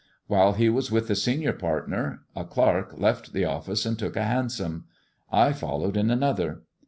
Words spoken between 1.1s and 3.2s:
senior irtner a clerk